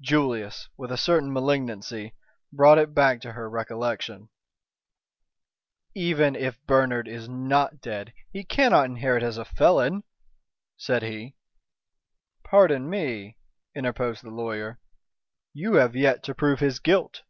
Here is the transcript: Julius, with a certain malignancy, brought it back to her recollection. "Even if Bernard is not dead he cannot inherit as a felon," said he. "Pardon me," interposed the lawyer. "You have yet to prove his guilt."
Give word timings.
Julius, 0.00 0.68
with 0.76 0.90
a 0.90 0.96
certain 0.96 1.32
malignancy, 1.32 2.12
brought 2.52 2.78
it 2.78 2.94
back 2.94 3.20
to 3.20 3.34
her 3.34 3.48
recollection. 3.48 4.28
"Even 5.94 6.34
if 6.34 6.60
Bernard 6.66 7.06
is 7.06 7.28
not 7.28 7.80
dead 7.80 8.12
he 8.32 8.42
cannot 8.42 8.86
inherit 8.86 9.22
as 9.22 9.38
a 9.38 9.44
felon," 9.44 10.02
said 10.76 11.04
he. 11.04 11.36
"Pardon 12.42 12.90
me," 12.90 13.36
interposed 13.72 14.24
the 14.24 14.30
lawyer. 14.32 14.80
"You 15.52 15.74
have 15.74 15.94
yet 15.94 16.24
to 16.24 16.34
prove 16.34 16.58
his 16.58 16.80
guilt." 16.80 17.22